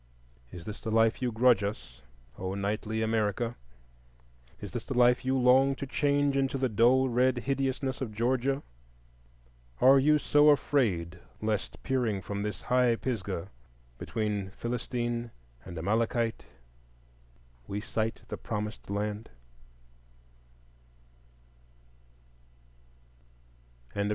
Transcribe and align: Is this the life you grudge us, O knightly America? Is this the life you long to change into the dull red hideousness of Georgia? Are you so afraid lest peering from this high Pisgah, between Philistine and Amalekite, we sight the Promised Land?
Is 0.51 0.65
this 0.65 0.81
the 0.81 0.89
life 0.89 1.21
you 1.21 1.31
grudge 1.31 1.61
us, 1.61 2.01
O 2.39 2.55
knightly 2.55 3.03
America? 3.03 3.55
Is 4.59 4.71
this 4.71 4.83
the 4.83 4.95
life 4.97 5.23
you 5.23 5.37
long 5.37 5.75
to 5.75 5.85
change 5.85 6.35
into 6.35 6.57
the 6.57 6.69
dull 6.69 7.07
red 7.07 7.37
hideousness 7.39 8.01
of 8.01 8.11
Georgia? 8.15 8.63
Are 9.79 9.99
you 9.99 10.17
so 10.17 10.49
afraid 10.49 11.19
lest 11.39 11.83
peering 11.83 12.19
from 12.19 12.41
this 12.41 12.63
high 12.63 12.95
Pisgah, 12.95 13.49
between 13.99 14.49
Philistine 14.57 15.29
and 15.65 15.77
Amalekite, 15.77 16.45
we 17.67 17.79
sight 17.79 18.21
the 18.27 18.37
Promised 18.37 18.89
Land? 18.89 19.29